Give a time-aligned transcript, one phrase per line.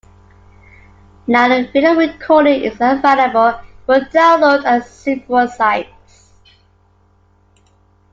[1.27, 6.31] Now the video recording is available for download at several sites.